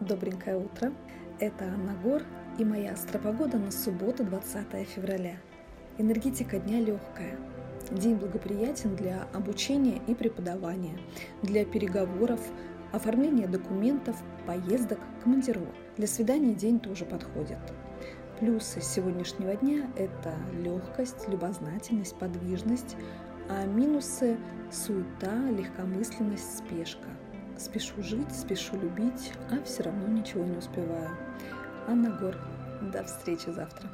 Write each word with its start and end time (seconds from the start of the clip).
Добренькое 0.00 0.56
утро. 0.56 0.94
Это 1.40 1.66
Анна 1.66 1.94
Гор 2.02 2.22
и 2.58 2.64
моя 2.64 2.94
астропогода 2.94 3.58
на 3.58 3.70
субботу 3.70 4.24
20 4.24 4.88
февраля. 4.88 5.36
Энергетика 5.98 6.58
дня 6.58 6.80
легкая. 6.80 7.36
День 7.90 8.16
благоприятен 8.16 8.96
для 8.96 9.24
обучения 9.34 10.00
и 10.06 10.14
преподавания, 10.14 10.98
для 11.42 11.66
переговоров, 11.66 12.40
оформления 12.92 13.46
документов, 13.46 14.16
поездок, 14.46 15.00
командировок. 15.22 15.74
Для 15.98 16.06
свидания 16.06 16.54
день 16.54 16.80
тоже 16.80 17.04
подходит. 17.04 17.58
Плюсы 18.38 18.80
сегодняшнего 18.80 19.54
дня– 19.54 19.90
это 19.96 20.32
легкость, 20.62 21.28
любознательность, 21.28 22.16
подвижность, 22.18 22.96
а 23.50 23.66
минусы– 23.66 24.38
суета, 24.72 25.50
легкомысленность, 25.50 26.56
спешка. 26.56 27.08
Спешу 27.60 28.02
жить, 28.02 28.34
спешу 28.34 28.74
любить, 28.80 29.34
а 29.50 29.62
все 29.64 29.82
равно 29.82 30.06
ничего 30.08 30.42
не 30.46 30.56
успеваю. 30.56 31.10
Анна 31.86 32.08
Гор. 32.08 32.34
До 32.90 33.04
встречи 33.04 33.50
завтра. 33.50 33.86